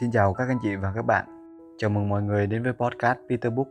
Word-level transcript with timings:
Xin 0.00 0.10
chào 0.10 0.34
các 0.34 0.48
anh 0.48 0.58
chị 0.62 0.76
và 0.76 0.92
các 0.94 1.02
bạn. 1.02 1.24
Chào 1.78 1.90
mừng 1.90 2.08
mọi 2.08 2.22
người 2.22 2.46
đến 2.46 2.62
với 2.62 2.72
podcast 2.72 3.18
Peter 3.28 3.52
Book. 3.52 3.68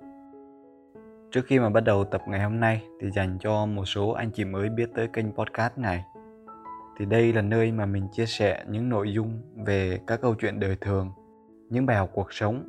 Trước 1.32 1.42
khi 1.48 1.60
mà 1.60 1.70
bắt 1.70 1.80
đầu 1.80 2.04
tập 2.06 2.22
ngày 2.28 2.44
hôm 2.44 2.60
nay 2.60 2.82
thì 3.02 3.12
dành 3.12 3.38
cho 3.40 3.66
một 3.66 3.86
số 3.86 4.10
anh 4.10 4.32
chị 4.32 4.46
mới 4.46 4.70
biết 4.70 4.90
tới 4.96 5.08
kênh 5.08 5.32
podcast 5.32 5.78
này. 5.78 6.06
Thì 6.98 7.06
đây 7.06 7.34
là 7.34 7.42
nơi 7.42 7.72
mà 7.72 7.86
mình 7.86 8.08
chia 8.12 8.26
sẻ 8.26 8.64
những 8.70 8.90
nội 8.90 9.14
dung 9.14 9.42
về 9.66 10.00
các 10.08 10.22
câu 10.22 10.36
chuyện 10.36 10.60
đời 10.60 10.78
thường, 10.82 11.12
những 11.70 11.86
bài 11.86 11.98
học 11.98 12.10
cuộc 12.14 12.34
sống, 12.34 12.64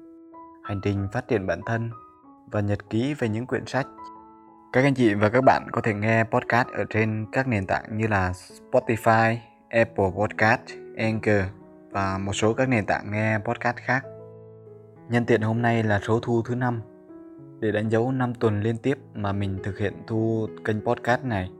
hành 0.64 0.80
trình 0.82 1.08
phát 1.12 1.28
triển 1.28 1.46
bản 1.46 1.60
thân 1.66 1.90
và 2.46 2.60
nhật 2.60 2.90
ký 2.90 3.14
về 3.14 3.28
những 3.28 3.46
quyển 3.46 3.66
sách. 3.66 3.86
Các 4.72 4.84
anh 4.84 4.94
chị 4.94 5.14
và 5.14 5.28
các 5.28 5.44
bạn 5.44 5.66
có 5.72 5.80
thể 5.80 5.94
nghe 5.94 6.24
podcast 6.24 6.68
ở 6.68 6.84
trên 6.90 7.26
các 7.32 7.48
nền 7.48 7.66
tảng 7.66 7.96
như 7.96 8.06
là 8.06 8.32
Spotify, 8.32 9.36
Apple 9.68 10.10
Podcast, 10.16 10.62
Anchor 10.96 11.63
và 11.94 12.18
một 12.18 12.32
số 12.32 12.54
các 12.54 12.68
nền 12.68 12.86
tảng 12.86 13.10
nghe 13.10 13.38
podcast 13.38 13.76
khác. 13.76 14.04
Nhân 15.08 15.26
tiện 15.26 15.42
hôm 15.42 15.62
nay 15.62 15.82
là 15.82 16.00
số 16.02 16.20
thu 16.20 16.42
thứ 16.42 16.54
năm 16.54 16.82
để 17.60 17.72
đánh 17.72 17.88
dấu 17.88 18.12
5 18.12 18.34
tuần 18.34 18.60
liên 18.60 18.76
tiếp 18.76 18.98
mà 19.14 19.32
mình 19.32 19.58
thực 19.64 19.78
hiện 19.78 19.94
thu 20.06 20.46
kênh 20.64 20.80
podcast 20.80 21.24
này. 21.24 21.50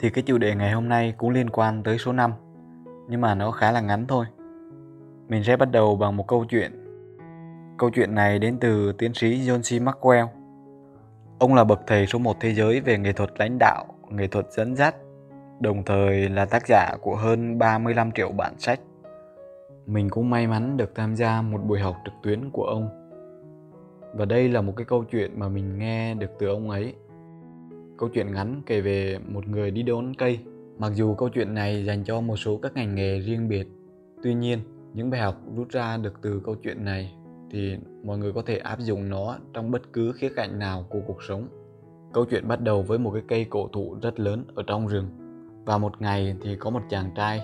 Thì 0.00 0.10
cái 0.10 0.24
chủ 0.26 0.38
đề 0.38 0.54
ngày 0.54 0.72
hôm 0.72 0.88
nay 0.88 1.14
cũng 1.18 1.30
liên 1.30 1.50
quan 1.50 1.82
tới 1.82 1.98
số 1.98 2.12
5, 2.12 2.32
nhưng 3.08 3.20
mà 3.20 3.34
nó 3.34 3.50
khá 3.50 3.72
là 3.72 3.80
ngắn 3.80 4.06
thôi. 4.06 4.26
Mình 5.28 5.44
sẽ 5.44 5.56
bắt 5.56 5.70
đầu 5.72 5.96
bằng 5.96 6.16
một 6.16 6.28
câu 6.28 6.44
chuyện. 6.44 6.70
Câu 7.78 7.90
chuyện 7.94 8.14
này 8.14 8.38
đến 8.38 8.58
từ 8.60 8.92
tiến 8.92 9.14
sĩ 9.14 9.48
John 9.48 9.60
C. 9.60 9.82
Maxwell. 9.82 10.26
Ông 11.38 11.54
là 11.54 11.64
bậc 11.64 11.80
thầy 11.86 12.06
số 12.06 12.18
1 12.18 12.36
thế 12.40 12.54
giới 12.54 12.80
về 12.80 12.98
nghệ 12.98 13.12
thuật 13.12 13.30
lãnh 13.38 13.58
đạo, 13.58 13.86
nghệ 14.10 14.26
thuật 14.26 14.46
dẫn 14.50 14.76
dắt, 14.76 14.94
đồng 15.60 15.84
thời 15.84 16.28
là 16.28 16.44
tác 16.44 16.66
giả 16.66 16.96
của 17.00 17.16
hơn 17.16 17.58
35 17.58 18.12
triệu 18.12 18.32
bản 18.32 18.58
sách 18.58 18.80
mình 19.86 20.10
cũng 20.10 20.30
may 20.30 20.46
mắn 20.46 20.76
được 20.76 20.94
tham 20.94 21.16
gia 21.16 21.42
một 21.42 21.58
buổi 21.66 21.78
học 21.78 21.96
trực 22.04 22.14
tuyến 22.22 22.50
của 22.50 22.64
ông. 22.64 22.88
Và 24.14 24.24
đây 24.24 24.48
là 24.48 24.60
một 24.60 24.72
cái 24.76 24.84
câu 24.84 25.04
chuyện 25.04 25.38
mà 25.40 25.48
mình 25.48 25.78
nghe 25.78 26.14
được 26.14 26.30
từ 26.38 26.46
ông 26.46 26.70
ấy. 26.70 26.94
Câu 27.98 28.08
chuyện 28.08 28.34
ngắn 28.34 28.62
kể 28.66 28.80
về 28.80 29.18
một 29.28 29.48
người 29.48 29.70
đi 29.70 29.82
đốn 29.82 30.14
cây. 30.18 30.38
Mặc 30.78 30.92
dù 30.94 31.14
câu 31.14 31.28
chuyện 31.28 31.54
này 31.54 31.84
dành 31.84 32.04
cho 32.04 32.20
một 32.20 32.36
số 32.36 32.58
các 32.62 32.74
ngành 32.74 32.94
nghề 32.94 33.20
riêng 33.20 33.48
biệt, 33.48 33.68
tuy 34.22 34.34
nhiên 34.34 34.58
những 34.94 35.10
bài 35.10 35.20
học 35.20 35.36
rút 35.56 35.68
ra 35.68 35.96
được 35.96 36.14
từ 36.22 36.40
câu 36.44 36.54
chuyện 36.54 36.84
này 36.84 37.14
thì 37.50 37.76
mọi 38.04 38.18
người 38.18 38.32
có 38.32 38.42
thể 38.46 38.58
áp 38.58 38.80
dụng 38.80 39.08
nó 39.08 39.38
trong 39.52 39.70
bất 39.70 39.92
cứ 39.92 40.12
khía 40.12 40.28
cạnh 40.36 40.58
nào 40.58 40.84
của 40.88 41.00
cuộc 41.06 41.22
sống. 41.22 41.48
Câu 42.12 42.24
chuyện 42.24 42.48
bắt 42.48 42.60
đầu 42.60 42.82
với 42.82 42.98
một 42.98 43.10
cái 43.10 43.22
cây 43.28 43.46
cổ 43.50 43.68
thụ 43.68 43.96
rất 44.02 44.20
lớn 44.20 44.44
ở 44.54 44.62
trong 44.66 44.86
rừng. 44.86 45.06
Và 45.64 45.78
một 45.78 46.02
ngày 46.02 46.36
thì 46.42 46.56
có 46.56 46.70
một 46.70 46.82
chàng 46.90 47.10
trai 47.16 47.40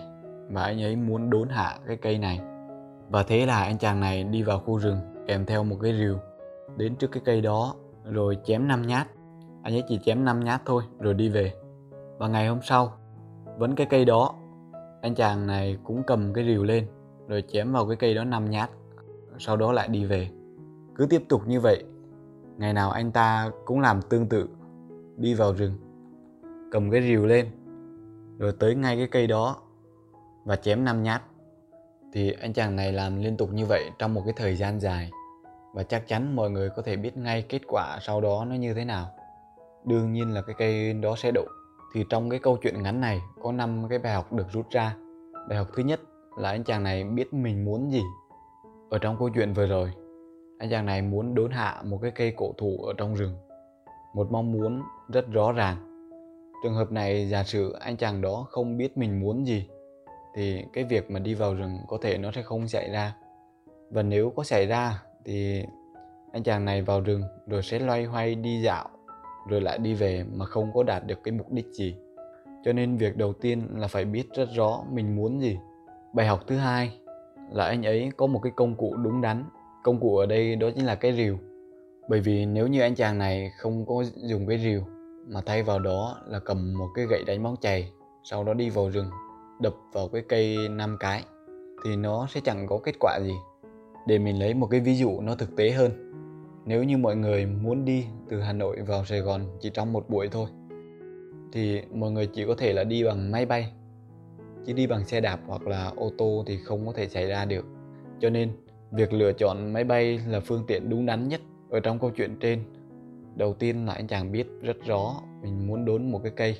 và 0.50 0.62
anh 0.62 0.82
ấy 0.82 0.96
muốn 0.96 1.30
đốn 1.30 1.48
hạ 1.48 1.78
cái 1.86 1.96
cây 1.96 2.18
này. 2.18 2.40
Và 3.10 3.22
thế 3.22 3.46
là 3.46 3.62
anh 3.62 3.78
chàng 3.78 4.00
này 4.00 4.24
đi 4.24 4.42
vào 4.42 4.58
khu 4.58 4.78
rừng, 4.78 4.98
kèm 5.26 5.46
theo 5.46 5.64
một 5.64 5.76
cái 5.82 5.92
rìu, 5.92 6.16
đến 6.76 6.96
trước 6.96 7.10
cái 7.12 7.22
cây 7.24 7.40
đó, 7.40 7.74
rồi 8.04 8.38
chém 8.44 8.68
5 8.68 8.82
nhát. 8.82 9.06
Anh 9.62 9.74
ấy 9.74 9.82
chỉ 9.88 9.98
chém 10.04 10.24
5 10.24 10.44
nhát 10.44 10.60
thôi, 10.66 10.82
rồi 10.98 11.14
đi 11.14 11.28
về. 11.28 11.52
Và 12.18 12.28
ngày 12.28 12.48
hôm 12.48 12.58
sau, 12.62 12.92
vẫn 13.58 13.74
cái 13.74 13.86
cây 13.90 14.04
đó, 14.04 14.34
anh 15.02 15.14
chàng 15.14 15.46
này 15.46 15.78
cũng 15.84 16.02
cầm 16.06 16.32
cái 16.32 16.44
rìu 16.44 16.64
lên, 16.64 16.86
rồi 17.28 17.44
chém 17.48 17.72
vào 17.72 17.86
cái 17.86 17.96
cây 17.96 18.14
đó 18.14 18.24
5 18.24 18.50
nhát, 18.50 18.70
sau 19.38 19.56
đó 19.56 19.72
lại 19.72 19.88
đi 19.88 20.04
về. 20.04 20.28
Cứ 20.94 21.06
tiếp 21.06 21.22
tục 21.28 21.42
như 21.46 21.60
vậy, 21.60 21.84
ngày 22.58 22.72
nào 22.72 22.90
anh 22.90 23.12
ta 23.12 23.50
cũng 23.64 23.80
làm 23.80 24.02
tương 24.02 24.26
tự, 24.26 24.48
đi 25.16 25.34
vào 25.34 25.54
rừng, 25.54 25.72
cầm 26.72 26.90
cái 26.90 27.02
rìu 27.02 27.26
lên, 27.26 27.46
rồi 28.38 28.52
tới 28.58 28.74
ngay 28.74 28.96
cái 28.96 29.06
cây 29.06 29.26
đó 29.26 29.56
và 30.44 30.56
chém 30.56 30.84
5 30.84 31.02
nhát. 31.02 31.22
Thì 32.12 32.32
anh 32.40 32.52
chàng 32.52 32.76
này 32.76 32.92
làm 32.92 33.22
liên 33.22 33.36
tục 33.36 33.52
như 33.52 33.66
vậy 33.66 33.90
trong 33.98 34.14
một 34.14 34.22
cái 34.24 34.34
thời 34.36 34.56
gian 34.56 34.80
dài 34.80 35.10
và 35.74 35.82
chắc 35.82 36.08
chắn 36.08 36.36
mọi 36.36 36.50
người 36.50 36.70
có 36.70 36.82
thể 36.82 36.96
biết 36.96 37.16
ngay 37.16 37.42
kết 37.42 37.60
quả 37.68 37.98
sau 38.00 38.20
đó 38.20 38.44
nó 38.48 38.54
như 38.54 38.74
thế 38.74 38.84
nào. 38.84 39.06
Đương 39.84 40.12
nhiên 40.12 40.34
là 40.34 40.42
cái 40.42 40.54
cây 40.58 40.92
đó 40.92 41.14
sẽ 41.16 41.30
đổ. 41.30 41.44
Thì 41.94 42.04
trong 42.10 42.30
cái 42.30 42.40
câu 42.40 42.56
chuyện 42.62 42.82
ngắn 42.82 43.00
này 43.00 43.20
có 43.42 43.52
5 43.52 43.86
cái 43.88 43.98
bài 43.98 44.14
học 44.14 44.32
được 44.32 44.46
rút 44.52 44.70
ra. 44.70 44.96
Bài 45.48 45.58
học 45.58 45.68
thứ 45.76 45.82
nhất 45.82 46.00
là 46.38 46.50
anh 46.50 46.64
chàng 46.64 46.82
này 46.82 47.04
biết 47.04 47.34
mình 47.34 47.64
muốn 47.64 47.92
gì. 47.92 48.02
Ở 48.90 48.98
trong 48.98 49.16
câu 49.18 49.30
chuyện 49.34 49.52
vừa 49.52 49.66
rồi, 49.66 49.92
anh 50.58 50.70
chàng 50.70 50.86
này 50.86 51.02
muốn 51.02 51.34
đốn 51.34 51.50
hạ 51.50 51.82
một 51.84 51.98
cái 52.02 52.10
cây 52.10 52.34
cổ 52.36 52.54
thụ 52.58 52.78
ở 52.86 52.94
trong 52.96 53.14
rừng. 53.14 53.34
Một 54.14 54.30
mong 54.30 54.52
muốn 54.52 54.82
rất 55.08 55.28
rõ 55.32 55.52
ràng. 55.52 55.76
Trường 56.62 56.74
hợp 56.74 56.92
này 56.92 57.28
giả 57.28 57.44
sử 57.44 57.72
anh 57.72 57.96
chàng 57.96 58.20
đó 58.20 58.46
không 58.50 58.76
biết 58.76 58.98
mình 58.98 59.20
muốn 59.20 59.46
gì 59.46 59.68
thì 60.34 60.64
cái 60.72 60.84
việc 60.84 61.10
mà 61.10 61.20
đi 61.20 61.34
vào 61.34 61.54
rừng 61.54 61.78
có 61.88 61.98
thể 62.02 62.18
nó 62.18 62.32
sẽ 62.32 62.42
không 62.42 62.68
xảy 62.68 62.90
ra. 62.90 63.16
Và 63.90 64.02
nếu 64.02 64.32
có 64.36 64.42
xảy 64.44 64.66
ra 64.66 65.02
thì 65.24 65.64
anh 66.32 66.42
chàng 66.42 66.64
này 66.64 66.82
vào 66.82 67.00
rừng 67.00 67.22
rồi 67.46 67.62
sẽ 67.62 67.78
loay 67.78 68.04
hoay 68.04 68.34
đi 68.34 68.62
dạo, 68.62 68.88
rồi 69.48 69.60
lại 69.60 69.78
đi 69.78 69.94
về 69.94 70.24
mà 70.34 70.44
không 70.46 70.72
có 70.74 70.82
đạt 70.82 71.06
được 71.06 71.24
cái 71.24 71.32
mục 71.32 71.52
đích 71.52 71.66
gì. 71.66 71.96
Cho 72.64 72.72
nên 72.72 72.96
việc 72.96 73.16
đầu 73.16 73.32
tiên 73.32 73.68
là 73.76 73.88
phải 73.88 74.04
biết 74.04 74.24
rất 74.34 74.48
rõ 74.56 74.84
mình 74.92 75.16
muốn 75.16 75.40
gì. 75.40 75.58
Bài 76.12 76.26
học 76.26 76.40
thứ 76.46 76.56
hai 76.56 76.92
là 77.50 77.64
anh 77.64 77.86
ấy 77.86 78.10
có 78.16 78.26
một 78.26 78.40
cái 78.42 78.52
công 78.56 78.74
cụ 78.74 78.96
đúng 78.96 79.20
đắn. 79.20 79.44
Công 79.82 80.00
cụ 80.00 80.16
ở 80.16 80.26
đây 80.26 80.56
đó 80.56 80.70
chính 80.74 80.86
là 80.86 80.94
cái 80.94 81.12
rìu. 81.12 81.38
Bởi 82.08 82.20
vì 82.20 82.46
nếu 82.46 82.66
như 82.66 82.80
anh 82.80 82.94
chàng 82.94 83.18
này 83.18 83.50
không 83.58 83.86
có 83.86 84.04
dùng 84.16 84.46
cái 84.46 84.58
rìu 84.58 84.82
mà 85.26 85.40
thay 85.46 85.62
vào 85.62 85.78
đó 85.78 86.18
là 86.26 86.38
cầm 86.38 86.78
một 86.78 86.88
cái 86.94 87.06
gậy 87.06 87.24
đánh 87.26 87.42
bóng 87.42 87.56
chày, 87.60 87.90
sau 88.24 88.44
đó 88.44 88.54
đi 88.54 88.70
vào 88.70 88.90
rừng 88.90 89.10
đập 89.62 89.74
vào 89.92 90.08
cái 90.08 90.22
cây 90.28 90.68
năm 90.68 90.96
cái 91.00 91.24
thì 91.84 91.96
nó 91.96 92.26
sẽ 92.30 92.40
chẳng 92.44 92.66
có 92.66 92.78
kết 92.78 92.94
quả 93.00 93.18
gì. 93.22 93.34
Để 94.06 94.18
mình 94.18 94.38
lấy 94.38 94.54
một 94.54 94.66
cái 94.66 94.80
ví 94.80 94.94
dụ 94.94 95.20
nó 95.20 95.34
thực 95.34 95.56
tế 95.56 95.70
hơn. 95.70 96.12
Nếu 96.66 96.84
như 96.84 96.98
mọi 96.98 97.16
người 97.16 97.46
muốn 97.46 97.84
đi 97.84 98.04
từ 98.28 98.40
hà 98.40 98.52
nội 98.52 98.76
vào 98.86 99.04
sài 99.04 99.20
gòn 99.20 99.40
chỉ 99.60 99.70
trong 99.70 99.92
một 99.92 100.08
buổi 100.08 100.28
thôi, 100.28 100.48
thì 101.52 101.82
mọi 101.94 102.10
người 102.10 102.26
chỉ 102.26 102.44
có 102.46 102.54
thể 102.58 102.72
là 102.72 102.84
đi 102.84 103.04
bằng 103.04 103.30
máy 103.30 103.46
bay. 103.46 103.72
Chứ 104.66 104.72
đi 104.72 104.86
bằng 104.86 105.04
xe 105.04 105.20
đạp 105.20 105.40
hoặc 105.46 105.66
là 105.66 105.92
ô 105.96 106.10
tô 106.18 106.44
thì 106.46 106.58
không 106.64 106.86
có 106.86 106.92
thể 106.92 107.08
xảy 107.08 107.26
ra 107.26 107.44
được. 107.44 107.64
Cho 108.20 108.30
nên, 108.30 108.52
việc 108.90 109.12
lựa 109.12 109.32
chọn 109.32 109.72
máy 109.72 109.84
bay 109.84 110.20
là 110.28 110.40
phương 110.40 110.64
tiện 110.66 110.88
đúng 110.88 111.06
đắn 111.06 111.28
nhất 111.28 111.40
ở 111.70 111.80
trong 111.80 111.98
câu 111.98 112.10
chuyện 112.10 112.36
trên. 112.40 112.62
Đầu 113.36 113.54
tiên 113.54 113.86
là 113.86 113.92
anh 113.92 114.06
chàng 114.06 114.32
biết 114.32 114.46
rất 114.62 114.76
rõ 114.86 115.14
mình 115.42 115.66
muốn 115.66 115.84
đốn 115.84 116.10
một 116.10 116.20
cái 116.22 116.32
cây 116.36 116.58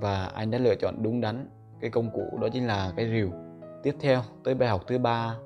và 0.00 0.24
anh 0.24 0.50
đã 0.50 0.58
lựa 0.58 0.74
chọn 0.74 1.02
đúng 1.02 1.20
đắn 1.20 1.46
cái 1.80 1.90
công 1.90 2.10
cụ 2.10 2.38
đó 2.40 2.48
chính 2.52 2.66
là 2.66 2.92
cái 2.96 3.10
rìu. 3.10 3.30
Tiếp 3.82 3.94
theo, 4.00 4.22
tới 4.44 4.54
bài 4.54 4.68
học 4.68 4.82
thứ 4.86 4.98
ba, 4.98 5.36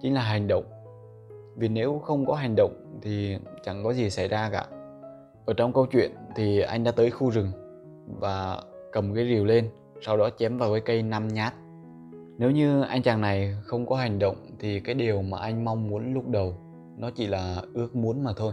chính 0.00 0.14
là 0.14 0.22
hành 0.22 0.48
động. 0.48 0.64
Vì 1.56 1.68
nếu 1.68 1.98
không 1.98 2.26
có 2.26 2.34
hành 2.34 2.54
động 2.56 2.98
thì 3.02 3.36
chẳng 3.64 3.84
có 3.84 3.92
gì 3.92 4.10
xảy 4.10 4.28
ra 4.28 4.50
cả. 4.52 4.66
Ở 5.46 5.54
trong 5.56 5.72
câu 5.72 5.86
chuyện 5.86 6.10
thì 6.34 6.60
anh 6.60 6.84
đã 6.84 6.92
tới 6.92 7.10
khu 7.10 7.30
rừng 7.30 7.48
và 8.20 8.62
cầm 8.92 9.14
cái 9.14 9.24
rìu 9.28 9.44
lên, 9.44 9.68
sau 10.00 10.16
đó 10.16 10.30
chém 10.38 10.58
vào 10.58 10.72
cái 10.72 10.80
cây 10.80 11.02
năm 11.02 11.28
nhát. 11.28 11.54
Nếu 12.38 12.50
như 12.50 12.82
anh 12.82 13.02
chàng 13.02 13.20
này 13.20 13.56
không 13.64 13.86
có 13.86 13.96
hành 13.96 14.18
động 14.18 14.36
thì 14.58 14.80
cái 14.80 14.94
điều 14.94 15.22
mà 15.22 15.38
anh 15.38 15.64
mong 15.64 15.88
muốn 15.88 16.14
lúc 16.14 16.28
đầu, 16.28 16.54
nó 16.96 17.10
chỉ 17.10 17.26
là 17.26 17.62
ước 17.74 17.96
muốn 17.96 18.24
mà 18.24 18.30
thôi. 18.36 18.52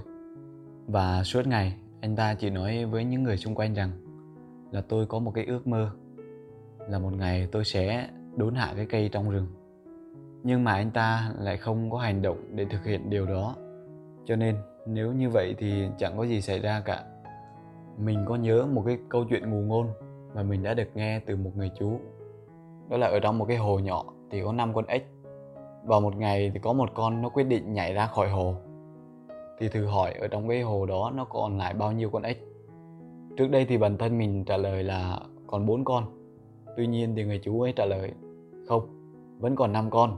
Và 0.87 1.23
suốt 1.23 1.47
ngày, 1.47 1.75
anh 2.01 2.15
ta 2.15 2.33
chỉ 2.33 2.49
nói 2.49 2.85
với 2.85 3.03
những 3.03 3.23
người 3.23 3.37
xung 3.37 3.55
quanh 3.55 3.73
rằng 3.73 3.91
là 4.71 4.81
tôi 4.81 5.05
có 5.05 5.19
một 5.19 5.31
cái 5.35 5.45
ước 5.45 5.67
mơ 5.67 5.89
là 6.89 6.99
một 6.99 7.13
ngày 7.17 7.47
tôi 7.51 7.65
sẽ 7.65 8.09
đốn 8.35 8.55
hạ 8.55 8.73
cái 8.75 8.85
cây 8.85 9.09
trong 9.11 9.29
rừng. 9.29 9.47
Nhưng 10.43 10.63
mà 10.63 10.73
anh 10.73 10.91
ta 10.91 11.31
lại 11.39 11.57
không 11.57 11.91
có 11.91 11.97
hành 11.97 12.21
động 12.21 12.37
để 12.55 12.65
thực 12.65 12.85
hiện 12.85 13.09
điều 13.09 13.25
đó. 13.25 13.55
Cho 14.25 14.35
nên, 14.35 14.55
nếu 14.85 15.13
như 15.13 15.29
vậy 15.29 15.55
thì 15.57 15.87
chẳng 15.97 16.17
có 16.17 16.23
gì 16.23 16.41
xảy 16.41 16.59
ra 16.59 16.81
cả. 16.85 17.03
Mình 17.97 18.25
có 18.25 18.35
nhớ 18.35 18.65
một 18.73 18.83
cái 18.85 18.97
câu 19.09 19.25
chuyện 19.29 19.49
ngụ 19.49 19.61
ngôn 19.61 19.87
mà 20.35 20.43
mình 20.43 20.63
đã 20.63 20.73
được 20.73 20.87
nghe 20.95 21.19
từ 21.19 21.35
một 21.35 21.51
người 21.55 21.71
chú. 21.79 21.99
Đó 22.89 22.97
là 22.97 23.07
ở 23.07 23.19
trong 23.19 23.37
một 23.37 23.45
cái 23.45 23.57
hồ 23.57 23.79
nhỏ 23.79 24.05
thì 24.31 24.41
có 24.43 24.53
năm 24.53 24.73
con 24.73 24.85
ếch. 24.85 25.07
Vào 25.85 26.01
một 26.01 26.17
ngày 26.17 26.51
thì 26.53 26.59
có 26.59 26.73
một 26.73 26.89
con 26.93 27.21
nó 27.21 27.29
quyết 27.29 27.43
định 27.43 27.73
nhảy 27.73 27.93
ra 27.93 28.07
khỏi 28.07 28.29
hồ. 28.29 28.55
Thì 29.59 29.69
thử 29.69 29.85
hỏi 29.85 30.13
ở 30.13 30.27
trong 30.27 30.49
cái 30.49 30.61
hồ 30.61 30.85
đó 30.85 31.11
nó 31.15 31.25
còn 31.25 31.57
lại 31.57 31.73
bao 31.73 31.91
nhiêu 31.91 32.09
con 32.09 32.23
ếch? 32.23 32.37
Trước 33.37 33.47
đây 33.47 33.65
thì 33.65 33.77
bản 33.77 33.97
thân 33.97 34.17
mình 34.17 34.45
trả 34.45 34.57
lời 34.57 34.83
là 34.83 35.19
còn 35.47 35.65
bốn 35.65 35.85
con. 35.85 36.18
Tuy 36.79 36.87
nhiên 36.87 37.13
thì 37.15 37.23
người 37.23 37.39
chú 37.43 37.61
ấy 37.61 37.73
trả 37.75 37.85
lời 37.85 38.11
Không, 38.67 38.87
vẫn 39.39 39.55
còn 39.55 39.73
5 39.73 39.89
con. 39.89 40.17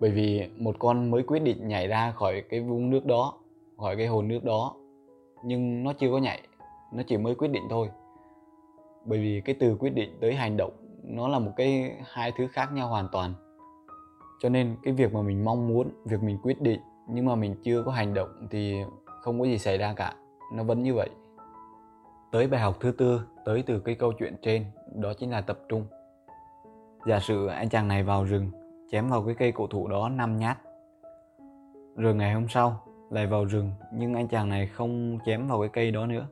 Bởi 0.00 0.10
vì 0.10 0.48
một 0.56 0.76
con 0.78 1.10
mới 1.10 1.22
quyết 1.22 1.42
định 1.42 1.68
nhảy 1.68 1.88
ra 1.88 2.12
khỏi 2.12 2.42
cái 2.48 2.60
vũng 2.60 2.90
nước 2.90 3.06
đó 3.06 3.34
Khỏi 3.78 3.96
cái 3.96 4.06
hồ 4.06 4.22
nước 4.22 4.44
đó 4.44 4.74
Nhưng 5.42 5.84
nó 5.84 5.92
chưa 5.92 6.10
có 6.12 6.18
nhảy 6.18 6.42
Nó 6.92 7.02
chỉ 7.06 7.16
mới 7.16 7.34
quyết 7.34 7.48
định 7.48 7.62
thôi. 7.70 7.88
Bởi 9.04 9.18
vì 9.18 9.42
cái 9.44 9.56
từ 9.60 9.76
quyết 9.80 9.94
định 9.94 10.18
tới 10.20 10.34
hành 10.34 10.56
động 10.56 10.72
Nó 11.02 11.28
là 11.28 11.38
một 11.38 11.52
cái 11.56 11.96
hai 12.04 12.32
thứ 12.38 12.46
khác 12.52 12.72
nhau 12.72 12.88
hoàn 12.88 13.08
toàn. 13.12 13.34
Cho 14.40 14.48
nên 14.48 14.76
cái 14.82 14.94
việc 14.94 15.14
mà 15.14 15.22
mình 15.22 15.44
mong 15.44 15.68
muốn 15.68 15.90
Việc 16.04 16.22
mình 16.22 16.38
quyết 16.42 16.60
định 16.60 16.80
Nhưng 17.08 17.26
mà 17.26 17.34
mình 17.34 17.54
chưa 17.62 17.82
có 17.82 17.92
hành 17.92 18.14
động 18.14 18.48
Thì 18.50 18.76
không 19.04 19.40
có 19.40 19.44
gì 19.44 19.58
xảy 19.58 19.78
ra 19.78 19.92
cả. 19.92 20.14
Nó 20.52 20.64
vẫn 20.64 20.82
như 20.82 20.94
vậy. 20.94 21.10
Tới 22.30 22.46
bài 22.46 22.60
học 22.60 22.76
thứ 22.80 22.90
tư, 22.90 23.20
tới 23.44 23.62
từ 23.66 23.80
cái 23.80 23.94
câu 23.94 24.12
chuyện 24.12 24.34
trên, 24.42 24.64
đó 24.94 25.12
chính 25.18 25.30
là 25.30 25.40
tập 25.40 25.58
trung. 25.68 25.86
Giả 27.06 27.20
sử 27.20 27.46
anh 27.46 27.68
chàng 27.68 27.88
này 27.88 28.02
vào 28.02 28.24
rừng, 28.24 28.50
chém 28.90 29.08
vào 29.08 29.22
cái 29.26 29.34
cây 29.38 29.52
cổ 29.52 29.66
thụ 29.66 29.88
đó 29.88 30.08
năm 30.08 30.36
nhát. 30.36 30.58
Rồi 31.96 32.14
ngày 32.14 32.34
hôm 32.34 32.48
sau, 32.48 32.80
lại 33.10 33.26
vào 33.26 33.44
rừng, 33.44 33.70
nhưng 33.94 34.14
anh 34.14 34.28
chàng 34.28 34.48
này 34.48 34.66
không 34.66 35.18
chém 35.26 35.48
vào 35.48 35.60
cái 35.60 35.68
cây 35.72 35.90
đó 35.90 36.06
nữa, 36.06 36.26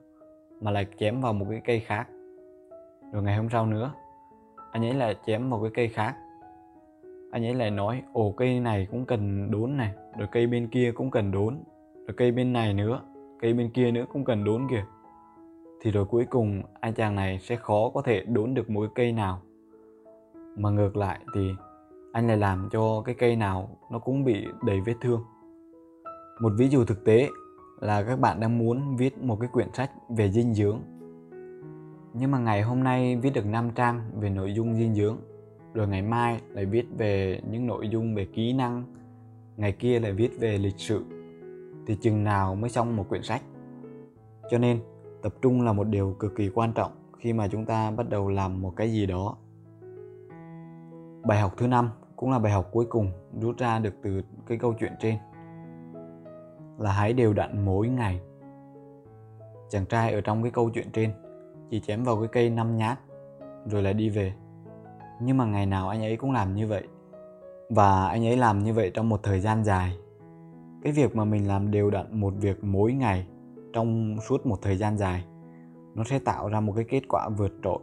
mà 0.60 0.70
lại 0.70 0.86
chém 0.98 1.20
vào 1.20 1.32
một 1.32 1.46
cái 1.50 1.60
cây 1.64 1.80
khác. 1.80 2.08
Rồi 3.12 3.22
ngày 3.22 3.36
hôm 3.36 3.48
sau 3.50 3.66
nữa, 3.66 3.92
anh 4.72 4.84
ấy 4.84 4.94
lại 4.94 5.16
chém 5.26 5.50
vào 5.50 5.60
cái 5.60 5.70
cây 5.74 5.88
khác. 5.88 6.14
Anh 7.32 7.46
ấy 7.46 7.54
lại 7.54 7.70
nói, 7.70 8.02
ồ, 8.12 8.34
cây 8.36 8.60
này 8.60 8.88
cũng 8.90 9.04
cần 9.04 9.50
đốn 9.50 9.76
này, 9.76 9.92
rồi 10.18 10.28
cây 10.32 10.46
bên 10.46 10.68
kia 10.68 10.92
cũng 10.94 11.10
cần 11.10 11.30
đốn, 11.30 11.58
rồi 12.06 12.14
cây 12.16 12.32
bên 12.32 12.52
này 12.52 12.74
nữa, 12.74 13.00
cây 13.40 13.54
bên 13.54 13.70
kia 13.70 13.90
nữa 13.90 14.04
cũng 14.12 14.24
cần 14.24 14.44
đốn 14.44 14.66
kìa 14.70 14.84
thì 15.80 15.90
rồi 15.90 16.04
cuối 16.04 16.24
cùng 16.30 16.62
anh 16.80 16.94
chàng 16.94 17.14
này 17.14 17.38
sẽ 17.42 17.56
khó 17.56 17.90
có 17.94 18.02
thể 18.02 18.24
đốn 18.24 18.54
được 18.54 18.70
mỗi 18.70 18.88
cây 18.94 19.12
nào. 19.12 19.42
Mà 20.56 20.70
ngược 20.70 20.96
lại 20.96 21.20
thì 21.34 21.50
anh 22.12 22.26
lại 22.26 22.36
làm 22.36 22.68
cho 22.72 23.02
cái 23.04 23.14
cây 23.14 23.36
nào 23.36 23.68
nó 23.90 23.98
cũng 23.98 24.24
bị 24.24 24.46
đầy 24.66 24.80
vết 24.80 24.94
thương. 25.00 25.24
Một 26.40 26.52
ví 26.58 26.68
dụ 26.68 26.84
thực 26.84 27.04
tế 27.04 27.28
là 27.80 28.02
các 28.02 28.20
bạn 28.20 28.40
đang 28.40 28.58
muốn 28.58 28.96
viết 28.96 29.18
một 29.18 29.40
cái 29.40 29.48
quyển 29.52 29.68
sách 29.72 29.90
về 30.08 30.30
dinh 30.30 30.54
dưỡng. 30.54 30.80
Nhưng 32.14 32.30
mà 32.30 32.38
ngày 32.38 32.62
hôm 32.62 32.84
nay 32.84 33.16
viết 33.16 33.30
được 33.34 33.46
5 33.46 33.70
trang 33.74 34.00
về 34.20 34.30
nội 34.30 34.54
dung 34.54 34.74
dinh 34.74 34.94
dưỡng, 34.94 35.16
rồi 35.74 35.88
ngày 35.88 36.02
mai 36.02 36.40
lại 36.52 36.64
viết 36.64 36.86
về 36.98 37.40
những 37.50 37.66
nội 37.66 37.88
dung 37.88 38.14
về 38.14 38.24
kỹ 38.24 38.52
năng, 38.52 38.84
ngày 39.56 39.72
kia 39.72 40.00
lại 40.00 40.12
viết 40.12 40.30
về 40.40 40.58
lịch 40.58 40.78
sử 40.78 41.04
thì 41.86 41.96
chừng 42.00 42.24
nào 42.24 42.54
mới 42.54 42.70
xong 42.70 42.96
một 42.96 43.08
quyển 43.08 43.22
sách. 43.22 43.42
Cho 44.50 44.58
nên 44.58 44.80
tập 45.26 45.34
trung 45.42 45.62
là 45.62 45.72
một 45.72 45.84
điều 45.84 46.16
cực 46.18 46.36
kỳ 46.36 46.50
quan 46.54 46.72
trọng 46.72 46.92
khi 47.18 47.32
mà 47.32 47.48
chúng 47.48 47.66
ta 47.66 47.90
bắt 47.90 48.08
đầu 48.08 48.28
làm 48.28 48.62
một 48.62 48.72
cái 48.76 48.92
gì 48.92 49.06
đó. 49.06 49.36
Bài 51.24 51.40
học 51.40 51.54
thứ 51.56 51.66
năm 51.66 51.90
cũng 52.16 52.30
là 52.30 52.38
bài 52.38 52.52
học 52.52 52.68
cuối 52.72 52.86
cùng 52.90 53.10
rút 53.40 53.58
ra 53.58 53.78
được 53.78 53.94
từ 54.02 54.22
cái 54.46 54.58
câu 54.58 54.74
chuyện 54.80 54.92
trên, 55.00 55.16
là 56.78 56.92
hãy 56.92 57.12
đều 57.12 57.32
đặn 57.32 57.64
mỗi 57.64 57.88
ngày. 57.88 58.20
Chàng 59.68 59.86
trai 59.86 60.12
ở 60.12 60.20
trong 60.20 60.42
cái 60.42 60.50
câu 60.50 60.70
chuyện 60.70 60.90
trên 60.92 61.10
chỉ 61.70 61.80
chém 61.80 62.04
vào 62.04 62.16
cái 62.16 62.28
cây 62.32 62.50
năm 62.50 62.76
nhát 62.76 62.98
rồi 63.64 63.82
lại 63.82 63.94
đi 63.94 64.08
về. 64.08 64.34
Nhưng 65.22 65.36
mà 65.36 65.44
ngày 65.44 65.66
nào 65.66 65.88
anh 65.88 66.02
ấy 66.02 66.16
cũng 66.16 66.32
làm 66.32 66.54
như 66.54 66.66
vậy, 66.66 66.88
và 67.70 68.08
anh 68.08 68.26
ấy 68.26 68.36
làm 68.36 68.64
như 68.64 68.74
vậy 68.74 68.90
trong 68.94 69.08
một 69.08 69.22
thời 69.22 69.40
gian 69.40 69.64
dài. 69.64 69.96
Cái 70.82 70.92
việc 70.92 71.16
mà 71.16 71.24
mình 71.24 71.48
làm 71.48 71.70
đều 71.70 71.90
đặn 71.90 72.20
một 72.20 72.34
việc 72.40 72.64
mỗi 72.64 72.92
ngày 72.92 73.26
trong 73.76 74.16
suốt 74.28 74.46
một 74.46 74.58
thời 74.62 74.76
gian 74.76 74.98
dài, 74.98 75.24
nó 75.94 76.04
sẽ 76.04 76.18
tạo 76.18 76.48
ra 76.48 76.60
một 76.60 76.72
cái 76.76 76.84
kết 76.88 77.02
quả 77.08 77.28
vượt 77.28 77.52
trội. 77.64 77.78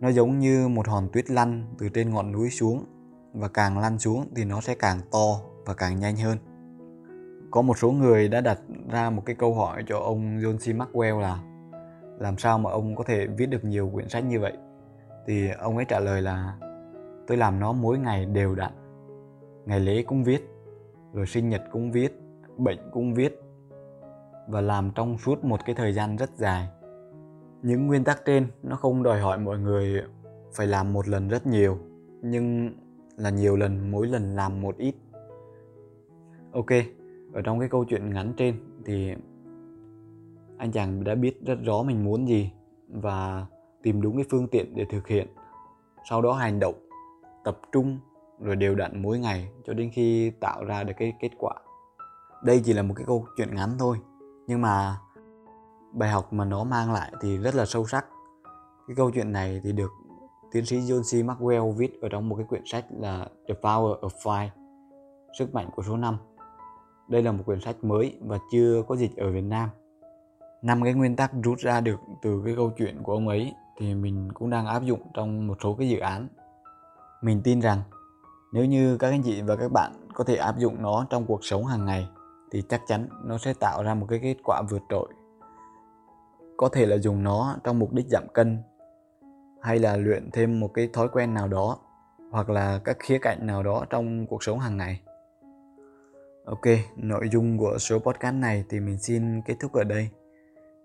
Nó 0.00 0.08
giống 0.10 0.38
như 0.38 0.68
một 0.68 0.88
hòn 0.88 1.08
tuyết 1.12 1.30
lăn 1.30 1.64
từ 1.78 1.88
trên 1.88 2.10
ngọn 2.10 2.32
núi 2.32 2.50
xuống, 2.50 2.84
và 3.32 3.48
càng 3.48 3.78
lăn 3.78 3.98
xuống 3.98 4.26
thì 4.36 4.44
nó 4.44 4.60
sẽ 4.60 4.74
càng 4.74 4.98
to 5.12 5.40
và 5.66 5.74
càng 5.74 5.98
nhanh 5.98 6.16
hơn. 6.16 6.38
Có 7.50 7.62
một 7.62 7.78
số 7.78 7.90
người 7.90 8.28
đã 8.28 8.40
đặt 8.40 8.58
ra 8.90 9.10
một 9.10 9.22
cái 9.26 9.36
câu 9.36 9.54
hỏi 9.54 9.84
cho 9.88 9.98
ông 9.98 10.38
John 10.38 10.56
C. 10.56 10.78
Maxwell 10.78 11.20
là, 11.20 11.42
làm 12.18 12.38
sao 12.38 12.58
mà 12.58 12.70
ông 12.70 12.96
có 12.96 13.04
thể 13.04 13.26
viết 13.26 13.46
được 13.46 13.64
nhiều 13.64 13.90
quyển 13.94 14.08
sách 14.08 14.24
như 14.24 14.40
vậy? 14.40 14.52
Thì 15.26 15.48
ông 15.58 15.76
ấy 15.76 15.84
trả 15.84 16.00
lời 16.00 16.22
là, 16.22 16.58
tôi 17.26 17.36
làm 17.36 17.60
nó 17.60 17.72
mỗi 17.72 17.98
ngày 17.98 18.26
đều 18.26 18.54
đặn. 18.54 18.72
Ngày 19.66 19.80
lễ 19.80 20.02
cũng 20.02 20.24
viết, 20.24 20.50
rồi 21.12 21.26
sinh 21.26 21.48
nhật 21.48 21.62
cũng 21.72 21.92
viết, 21.92 22.20
bệnh 22.56 22.78
cũng 22.92 23.14
viết 23.14 23.40
và 24.50 24.60
làm 24.60 24.90
trong 24.94 25.18
suốt 25.18 25.44
một 25.44 25.60
cái 25.64 25.74
thời 25.74 25.92
gian 25.92 26.16
rất 26.16 26.30
dài. 26.36 26.68
Những 27.62 27.86
nguyên 27.86 28.04
tắc 28.04 28.24
trên 28.24 28.46
nó 28.62 28.76
không 28.76 29.02
đòi 29.02 29.20
hỏi 29.20 29.38
mọi 29.38 29.58
người 29.58 30.02
phải 30.54 30.66
làm 30.66 30.92
một 30.92 31.08
lần 31.08 31.28
rất 31.28 31.46
nhiều, 31.46 31.78
nhưng 32.22 32.70
là 33.16 33.30
nhiều 33.30 33.56
lần, 33.56 33.90
mỗi 33.90 34.06
lần 34.06 34.36
làm 34.36 34.60
một 34.62 34.76
ít. 34.76 34.94
Ok, 36.52 36.70
ở 37.32 37.42
trong 37.42 37.60
cái 37.60 37.68
câu 37.68 37.84
chuyện 37.84 38.10
ngắn 38.10 38.32
trên 38.36 38.54
thì 38.84 39.14
anh 40.58 40.72
chàng 40.72 41.04
đã 41.04 41.14
biết 41.14 41.40
rất 41.46 41.58
rõ 41.64 41.82
mình 41.82 42.04
muốn 42.04 42.28
gì 42.28 42.50
và 42.88 43.46
tìm 43.82 44.02
đúng 44.02 44.16
cái 44.16 44.24
phương 44.30 44.48
tiện 44.48 44.74
để 44.74 44.84
thực 44.90 45.08
hiện. 45.08 45.26
Sau 46.10 46.22
đó 46.22 46.32
hành 46.32 46.60
động, 46.60 46.74
tập 47.44 47.60
trung 47.72 47.98
rồi 48.40 48.56
đều 48.56 48.74
đặn 48.74 49.02
mỗi 49.02 49.18
ngày 49.18 49.48
cho 49.66 49.72
đến 49.72 49.90
khi 49.92 50.30
tạo 50.30 50.64
ra 50.64 50.84
được 50.84 50.94
cái 50.96 51.12
kết 51.20 51.30
quả. 51.38 51.54
Đây 52.44 52.62
chỉ 52.64 52.72
là 52.72 52.82
một 52.82 52.94
cái 52.96 53.06
câu 53.06 53.26
chuyện 53.36 53.54
ngắn 53.54 53.70
thôi 53.78 53.96
nhưng 54.50 54.60
mà 54.60 54.96
bài 55.92 56.10
học 56.10 56.32
mà 56.32 56.44
nó 56.44 56.64
mang 56.64 56.92
lại 56.92 57.12
thì 57.20 57.38
rất 57.38 57.54
là 57.54 57.66
sâu 57.66 57.86
sắc. 57.86 58.06
Cái 58.86 58.94
câu 58.96 59.10
chuyện 59.10 59.32
này 59.32 59.60
thì 59.64 59.72
được 59.72 59.90
tiến 60.52 60.66
sĩ 60.66 60.76
John 60.76 61.02
C. 61.02 61.26
Maxwell 61.26 61.72
viết 61.72 62.00
ở 62.00 62.08
trong 62.08 62.28
một 62.28 62.36
cái 62.36 62.46
quyển 62.48 62.62
sách 62.66 62.84
là 62.90 63.26
The 63.48 63.54
Power 63.54 64.00
of 64.00 64.08
Five 64.08 64.48
sức 65.38 65.54
mạnh 65.54 65.68
của 65.76 65.82
số 65.82 65.96
5 65.96 66.16
đây 67.08 67.22
là 67.22 67.32
một 67.32 67.42
quyển 67.46 67.60
sách 67.60 67.84
mới 67.84 68.18
và 68.20 68.38
chưa 68.52 68.82
có 68.88 68.96
dịch 68.96 69.16
ở 69.16 69.30
Việt 69.30 69.44
Nam. 69.44 69.68
Năm 70.62 70.82
cái 70.84 70.94
nguyên 70.94 71.16
tắc 71.16 71.32
rút 71.42 71.58
ra 71.58 71.80
được 71.80 72.00
từ 72.22 72.42
cái 72.44 72.54
câu 72.56 72.72
chuyện 72.76 73.02
của 73.02 73.12
ông 73.12 73.28
ấy 73.28 73.52
thì 73.78 73.94
mình 73.94 74.28
cũng 74.34 74.50
đang 74.50 74.66
áp 74.66 74.82
dụng 74.82 75.00
trong 75.14 75.46
một 75.46 75.58
số 75.62 75.74
cái 75.74 75.88
dự 75.88 75.98
án. 75.98 76.28
Mình 77.22 77.40
tin 77.44 77.60
rằng 77.60 77.82
nếu 78.52 78.64
như 78.64 78.96
các 78.96 79.08
anh 79.08 79.22
chị 79.22 79.42
và 79.42 79.56
các 79.56 79.72
bạn 79.72 79.92
có 80.14 80.24
thể 80.24 80.36
áp 80.36 80.58
dụng 80.58 80.82
nó 80.82 81.06
trong 81.10 81.26
cuộc 81.26 81.44
sống 81.44 81.66
hàng 81.66 81.84
ngày 81.84 82.08
thì 82.50 82.62
chắc 82.68 82.82
chắn 82.86 83.08
nó 83.24 83.38
sẽ 83.38 83.54
tạo 83.60 83.82
ra 83.82 83.94
một 83.94 84.06
cái 84.10 84.18
kết 84.22 84.36
quả 84.44 84.62
vượt 84.70 84.82
trội. 84.88 85.08
Có 86.56 86.68
thể 86.68 86.86
là 86.86 86.96
dùng 86.96 87.22
nó 87.22 87.56
trong 87.64 87.78
mục 87.78 87.92
đích 87.92 88.06
giảm 88.06 88.28
cân, 88.34 88.58
hay 89.62 89.78
là 89.78 89.96
luyện 89.96 90.30
thêm 90.32 90.60
một 90.60 90.70
cái 90.74 90.88
thói 90.92 91.08
quen 91.08 91.34
nào 91.34 91.48
đó, 91.48 91.78
hoặc 92.30 92.50
là 92.50 92.80
các 92.84 92.96
khía 93.00 93.18
cạnh 93.18 93.46
nào 93.46 93.62
đó 93.62 93.84
trong 93.90 94.26
cuộc 94.26 94.42
sống 94.42 94.58
hàng 94.58 94.76
ngày. 94.76 95.00
Ok, 96.44 96.66
nội 96.96 97.28
dung 97.32 97.58
của 97.58 97.78
số 97.78 97.98
podcast 97.98 98.34
này 98.34 98.64
thì 98.68 98.80
mình 98.80 98.98
xin 98.98 99.42
kết 99.42 99.54
thúc 99.60 99.72
ở 99.72 99.84
đây. 99.84 100.08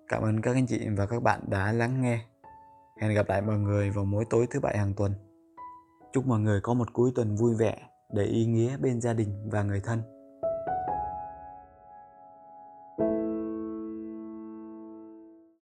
Cảm 0.08 0.24
ơn 0.24 0.42
các 0.42 0.54
anh 0.54 0.68
chị 0.68 0.88
và 0.98 1.06
các 1.06 1.24
bạn 1.24 1.40
đã 1.48 1.72
lắng 1.72 2.02
nghe. 2.02 2.20
Hẹn 3.02 3.14
gặp 3.14 3.30
lại 3.30 3.42
mọi 3.42 3.58
người 3.58 3.90
vào 3.90 4.06
mỗi 4.06 4.26
tối 4.30 4.48
thứ 4.50 4.60
bảy 4.60 4.78
hàng 4.78 4.94
tuần. 4.94 5.14
Chúc 6.14 6.28
mọi 6.28 6.40
người 6.40 6.62
có 6.62 6.74
một 6.74 6.94
cuối 6.94 7.12
tuần 7.16 7.36
vui 7.36 7.56
vẻ, 7.56 7.78
đầy 8.14 8.26
ý 8.26 8.46
nghĩa 8.46 8.78
bên 8.78 9.02
gia 9.02 9.14
đình 9.14 9.50
và 9.52 9.64
người 9.64 9.80
thân. 9.80 10.02